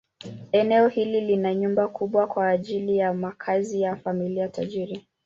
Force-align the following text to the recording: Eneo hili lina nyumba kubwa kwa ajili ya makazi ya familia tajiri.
Eneo 0.51 0.87
hili 0.87 1.21
lina 1.21 1.53
nyumba 1.55 1.87
kubwa 1.87 2.27
kwa 2.27 2.47
ajili 2.49 2.97
ya 2.97 3.13
makazi 3.13 3.81
ya 3.81 3.95
familia 3.95 4.49
tajiri. 4.49 5.07